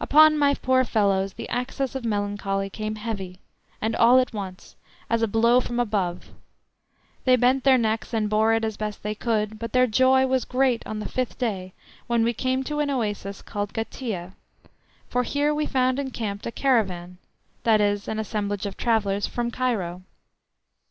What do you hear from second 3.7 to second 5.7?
and all at once, as a blow